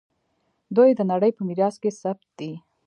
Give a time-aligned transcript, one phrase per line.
[0.75, 2.51] دوی د نړۍ په میراث کې ثبت دي.